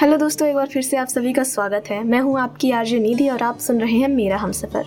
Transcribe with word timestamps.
Hello 0.00 0.16
दोस्तों, 0.16 0.48
एक 0.48 0.54
बार 0.54 0.66
फिर 0.66 0.82
से 0.82 0.96
आप 0.96 1.06
सभी 1.06 1.32
का 1.32 1.42
स्वागत 1.42 1.84
है। 1.90 2.02
मैं 2.04 2.20
हूँ 2.20 2.38
आपकी 2.40 2.70
आरजे 2.70 2.98
निधि 2.98 3.28
और 3.28 3.42
आप 3.42 3.58
सुन 3.58 3.80
रहे 3.80 3.96
हैं 3.96 4.08
मेरा 4.08 4.36
हम 4.36 4.52
सफ़र। 4.52 4.84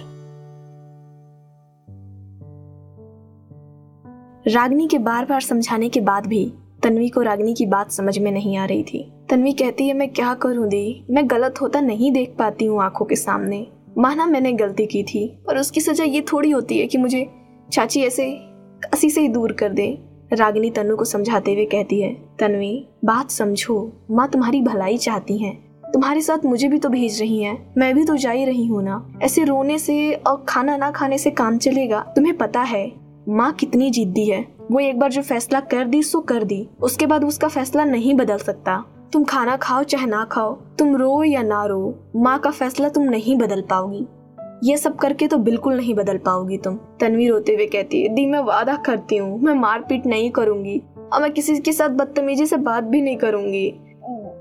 रागनी 4.48 4.88
के 4.88 4.98
बार 4.98 5.26
बार 5.26 5.42
समझाने 5.42 5.90
के 5.90 6.02
बाद 6.02 6.26
भी 6.26 6.54
तन्वी 6.84 7.10
को 7.10 7.22
रागनी 7.22 7.54
की 7.54 7.66
बात 7.66 7.92
समझ 7.92 8.18
में 8.20 8.32
नहीं 8.32 8.58
आ 8.58 8.66
रही 8.66 8.84
थी। 8.84 9.12
तन्वी 9.30 9.54
कहती 9.54 9.88
है, 9.88 9.94
मैं 9.94 10.10
क्या 10.10 10.34
करूँ 10.34 10.68
दी? 10.68 11.06
मैं 11.10 11.30
गलत 11.30 11.62
होता 11.62 11.82
नहीं 11.82 12.12
देख 12.12 12.36
पाती 12.40 12.66
हूँ 12.66 12.82
आँखों 12.84 13.06
के 13.06 13.16
सामने। 13.16 13.68
माना 13.98 14.26
मैंने 14.26 14.54
गलती 14.54 14.86
की 14.86 15.04
थी 15.04 15.28
और 15.50 15.58
उसकी 15.58 15.82
सजा 15.82 16.04
ये 16.04 16.22
थोड़ी 16.22 16.52
होती 16.52 16.80
है 16.80 16.88
कि 16.88 16.98
मुझे 16.98 17.28
चाची 17.72 18.02
ऐसे 18.02 18.32
कसी 18.94 19.10
से 19.10 19.22
ही 19.22 19.28
दूर 19.28 19.52
कर 19.52 19.70
दे। 19.70 20.13
रागिनी 20.34 20.70
तनु 20.70 20.96
को 20.96 21.06
समझाते 21.06 21.54
हुए 21.54 21.66
कहती 21.66 22.02
है, 22.02 22.14
तन्वी, 22.40 22.88
बात 23.06 23.32
समझो। 23.32 23.92
माँ 24.12 24.28
तुम्हारी 24.28 24.62
भलाई 24.62 24.98
चाहती 24.98 25.38
हैं। 25.38 25.74
तुम्हारे 25.92 26.22
साथ 26.22 26.46
मुझे 26.46 26.68
भी 26.68 26.80
तो 26.80 26.90
भेज 26.90 27.20
रही 27.22 27.42
हैं। 27.44 27.74
मैं 27.78 27.96
भी 27.96 28.06
तो 28.06 28.18
जा 28.18 28.32
ही 28.32 28.46
रही 28.46 28.66
हूँ 28.66 28.84
ना। 28.84 29.14
ऐसे 29.24 29.44
रोने 29.44 29.78
से 29.80 30.14
और 30.14 30.46
खाना 30.50 30.78
ना 30.78 30.92
खाने 30.92 31.18
से 31.18 31.32
काम 31.32 31.58
चलेगा, 31.58 32.00
तुम्हें 32.16 32.38
पता 32.38 32.62
है। 32.62 32.92
माँ 33.30 33.52
कितनी 33.54 33.90
जिद्दी 33.90 34.26
है। 34.26 34.46
वो 34.72 34.80
एक 34.80 35.00
बार 35.00 35.12
जो 35.12 35.22
फैसला 35.22 35.60
कर 35.60 35.86
दी, 35.86 36.04
सो 36.04 36.20
कर 36.20 36.44
दी। 36.44 36.68
उसके 36.82 37.06
बाद 37.06 37.24
उसका 37.24 37.48
फैसला 37.48 37.86
नहीं 37.86 38.14
बदल 38.14 38.38
सकता। 38.38 38.86
तुम 39.14 39.24
खाना 39.24 39.58
खाओ 39.58 39.84
चाहे 39.84 40.06
ना 40.06 40.26
खाओ, 40.26 40.54
तुम 40.54 40.96
रो 40.96 41.24
या 41.24 41.42
ना 41.42 41.66
रो, 41.66 42.00
माँ 42.16 42.40
का 42.40 42.52
फैसला 42.52 42.90
तुम 42.90 43.04
नहीं 43.04 43.38
बदल 43.38 43.62
पाओगी। 43.62 44.08
ये 44.64 44.78
सब 44.78 44.96
करके 44.96 45.28
तो 45.28 45.38
बिल्कुल 45.38 45.76
नहीं 45.78 45.94
बदल 45.96 46.18
पाओगी 46.18 46.58
तुम। 46.58 46.76
तनवीर 47.00 47.32
रोते 47.32 47.54
हुए 47.54 47.66
कहती 47.66 48.02
है, 48.02 48.10
दी, 48.10 48.26
मैं 48.26 48.40
वादा 48.40 48.76
करती 48.76 49.18
हूँ, 49.18 49.40
मैं 49.40 49.54
मारपीट 49.54 50.06
नहीं 50.06 50.32
करूँगी 50.32 50.82
और 51.14 51.22
मैं 51.22 51.32
किसी 51.32 51.60
के 51.60 51.72
साथ 51.72 51.90
बदतमीजी 51.90 52.46
से 52.46 52.58
बात 52.58 52.84
भी 52.84 53.02
नहीं 53.02 53.18
करूँगी। 53.18 53.74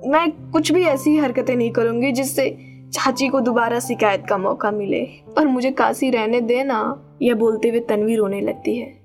मैं 0.06 0.50
कुछ 0.50 0.72
भी 0.72 0.84
ऐसी 0.84 1.16
हरकतें 1.16 1.56
नहीं 1.56 1.70
करूँगी 1.70 2.12
जिससे 2.12 2.58
चाची 2.94 3.28
को 3.28 3.40
दोबारा 3.40 3.80
शिकायत 3.80 4.24
का 4.28 4.38
मौका 4.38 4.70
मिले। 4.70 5.04
पर 5.36 5.46
मुझे 5.46 5.70
काशी 5.70 6.10
रहने 6.10 6.40
दे 6.40 6.64
ना, 6.64 7.02
यह 7.22 7.34
बोलते 7.34 7.68
हुए 7.68 7.80
तनवीर 7.80 8.18
रोने 8.18 8.40
लगती 8.40 8.76
है। 8.76 9.02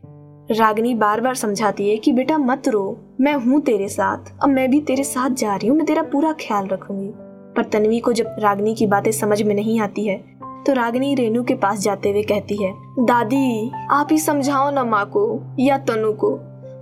रागनी 0.51 0.93
बार 0.93 1.21
बार 1.21 1.35
समझाती 1.35 1.89
है 1.89 1.97
कि, 1.97 2.13
बेटा, 2.13 2.37
मत 2.37 2.67
रो, 2.67 3.15
मैं 3.21 3.33
हूँ 3.33 3.61
तेरे 3.61 3.87
साथ, 3.87 4.43
अब 4.43 4.49
मैं 4.49 4.71
भी 4.71 4.81
तेरे 4.81 5.03
साथ 5.03 5.29
जा 5.29 5.55
रही 5.55 5.67
हूँ, 5.67 5.77
मैं 5.77 5.85
तेरा 5.85 6.01
पूरा 6.01 6.31
ख्याल 6.31 6.67
रखूँगी। 6.67 7.11
पर 7.55 7.63
तनवी 7.63 7.99
को 7.99 8.13
जब 8.13 8.35
रागनी 8.39 8.75
की 8.75 8.87
बातें 8.87 9.11
समझ 9.11 9.41
में 9.41 9.55
नहीं 9.55 9.79
आती 9.79 10.07
है 10.07 10.36
तो 10.65 10.73
रागिनी 10.73 11.15
रेनू 11.15 11.43
के 11.43 11.55
पास 11.55 11.79
जाते 11.79 12.09
हुए 12.09 12.23
कहती 12.23 12.63
है, 12.63 12.73
दादी, 12.99 13.71
आप 13.91 14.07
ही 14.11 14.17
समझाओ 14.17 14.71
ना 14.71 14.83
माँ 14.83 15.05
को 15.05 15.55
या 15.59 15.77
तनु 15.77 16.13
को। 16.13 16.29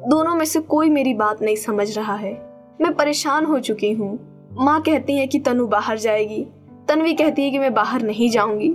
दोनों 0.10 0.36
में 0.36 0.46
से 0.46 0.60
कोई 0.60 0.90
मेरी 0.90 1.14
बात 1.14 1.42
नहीं 1.42 1.56
समझ 1.56 1.98
रहा 1.98 2.16
है। 2.16 2.34
मैं 2.82 2.96
परेशान 2.96 3.46
हो 3.46 3.60
चुकी 3.60 3.92
हूँ। 3.92 4.20
माँ 4.54 4.82
कहती 4.82 5.18
है 5.18 5.28
कि 5.28 5.40
तनु 5.40 5.68
बाहर 5.68 5.98
जाएगी। 5.98 6.48
तनवी 6.88 7.14
कहती 7.14 7.44
है 7.44 7.52
कि 7.52 7.60
मैं 7.60 7.74
बाहर 7.74 8.02
नहीं 8.02 8.30
जाऊँगी। 8.30 8.70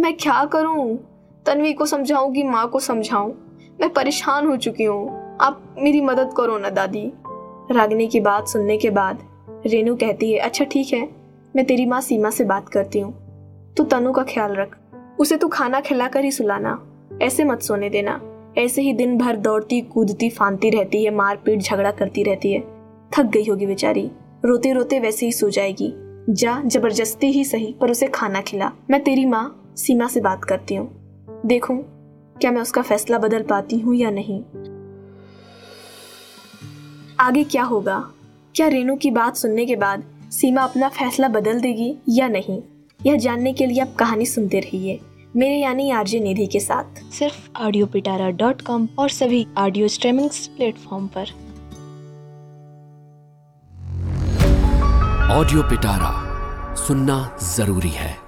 मैं 0.00 0.16
क्या 0.16 0.44
करूँ? 0.44 0.96
तनवी 1.46 1.72
को 1.72 1.86
समझाऊं 1.86 2.32
कि 2.32 2.42
माँ 2.42 2.68
को 2.68 2.80
समझाऊं? 2.80 3.32
मैं 3.80 3.92
परेशान 3.92 4.46
हो 4.46 4.56
चुकी 4.56 4.84
हूँ। 4.84 5.36
आप 5.40 5.74
मेरी 5.78 6.00
मदद 6.00 6.30
करो 6.36 6.58
ना, 6.58 6.70
दादी। 6.70 7.12
रागिनी 7.70 8.06
की 8.06 8.20
बात 8.20 8.48
सुनने 8.48 8.78
के 8.78 8.90
बाद 8.90 9.18
रेनू 9.66 9.96
कहती 9.96 10.32
है 10.32 10.38
अच्छा 10.38 10.64
ठीक 10.64 10.92
है। 10.92 11.08
मैं 11.56 11.64
तेरी 11.64 11.86
माँ 11.86 12.00
सीमा 12.00 12.30
से 12.30 12.44
बात 12.44 12.68
करती 12.68 12.98
हूँ। 12.98 13.23
तू 13.76 13.84
तनु 13.84 14.12
का 14.12 14.22
ख्याल 14.22 14.54
रख। 14.54 14.78
उसे 15.18 15.36
तू 15.36 15.48
खाना 15.48 15.80
खिलाकर 15.80 16.24
ही 16.24 16.30
सुलाना। 16.30 16.86
ऐसे 17.22 17.44
मत 17.44 17.62
सोने 17.62 17.90
देना। 17.90 18.30
ऐसे 18.58 18.82
ही 18.82 18.92
दिन 18.92 19.18
भर 19.18 19.36
दौड़ती, 19.36 19.80
कूदती 19.80 20.30
फानती 20.30 20.70
रहती 20.70 21.04
है, 21.04 21.14
मारपीट, 21.14 21.60
झगड़ा 21.60 21.90
करती 21.90 22.22
रहती 22.22 22.52
है। 22.52 22.60
थक 23.18 23.24
गई 23.24 23.44
होगी 23.44 23.66
बेचारी। 23.66 24.10
रोते 24.44 24.72
रोते 24.72 25.00
वैसे 25.00 25.26
ही 25.26 25.32
सो 25.32 25.50
जाएगी। 25.50 25.94
जा, 26.30 26.62
ज़बरदस्ती 26.66 27.26
ही 27.26 27.44
सही, 27.44 27.74
पर 27.80 27.90
उसे 27.90 28.06
खाना 28.06 28.40
खिला। 28.40 28.72
मैं 28.90 29.04
तेरी 29.04 29.24
माँ, 29.24 29.74
सीमा 29.76 30.06
से 30.06 30.20
बात 30.20 30.44
करती 30.44 30.74
हूँ। 30.74 31.04
देखूँ, 31.46 31.84
क्या 32.40 32.50
मैं 32.50 32.62
उसका 32.62 32.82
फैसला 32.82 33.18
बदल 33.18 33.42
पाती 33.42 33.78
हूँ 33.78 33.94
या 33.94 34.10
नहीं? 34.10 34.42
आगे 37.20 37.44
क्या 37.44 37.62
होगा? 37.62 38.10
क्या 38.54 38.68
रेनू 38.68 38.96
की 38.96 39.10
बात 39.10 39.36
सुनने 39.36 39.66
के 39.66 39.76
बाद 39.76 40.04
सीमा 40.32 40.62
अपना 40.62 40.88
फैसला 40.88 41.28
बदल 41.28 41.60
देगी 41.60 41.96
या 42.08 42.28
नहीं? 42.28 42.62
यह 43.06 43.16
जानने 43.16 43.52
के 43.52 43.66
लिए 43.66 43.80
आप 43.80 43.94
कहानी 43.98 44.26
सुनते 44.26 44.60
रहिए। 44.60 45.00
मेरे 45.36 45.56
यानी 45.56 45.90
आरजे 45.90 46.20
निधि 46.20 46.46
के 46.46 46.60
साथ। 46.60 47.12
सिर्फ़ 47.12 47.62
ऑडियो 47.62 47.86
पिटारा 47.86 48.30
डॉट 48.30 48.62
कॉम 48.62 48.88
और 48.98 49.08
सभी 49.08 49.46
ऑडियो 49.58 49.88
स्ट्रीमिंग 49.88 50.30
प्लेटफॉर्म 50.30 51.06
पर। 51.06 51.22
ऑडियो 55.32 55.62
पिटारा 55.62 56.34
सुनना 56.74 57.38
ज़रूरी 57.56 57.88
है। 57.88 58.23